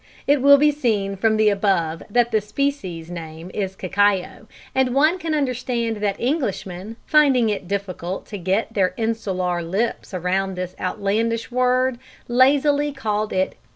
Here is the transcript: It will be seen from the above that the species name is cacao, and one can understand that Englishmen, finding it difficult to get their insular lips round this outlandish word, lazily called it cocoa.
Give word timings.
It 0.25 0.41
will 0.41 0.57
be 0.57 0.71
seen 0.71 1.15
from 1.15 1.37
the 1.37 1.49
above 1.49 2.01
that 2.09 2.31
the 2.31 2.41
species 2.41 3.11
name 3.11 3.51
is 3.53 3.75
cacao, 3.75 4.47
and 4.73 4.95
one 4.95 5.19
can 5.19 5.35
understand 5.35 5.97
that 5.97 6.19
Englishmen, 6.19 6.95
finding 7.05 7.49
it 7.49 7.67
difficult 7.67 8.25
to 8.29 8.39
get 8.39 8.73
their 8.73 8.95
insular 8.97 9.61
lips 9.61 10.11
round 10.11 10.55
this 10.55 10.75
outlandish 10.79 11.51
word, 11.51 11.99
lazily 12.27 12.91
called 12.91 13.31
it 13.31 13.49
cocoa. 13.49 13.55